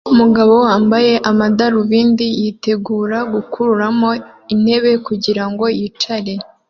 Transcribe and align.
Umugabo 0.13 0.53
wambaye 0.65 1.13
amadarubindi 1.29 2.25
yitegura 2.41 3.17
gukuramo 3.33 4.09
intebe 4.53 4.91
kugirango 5.07 5.63
yicare 5.79 6.33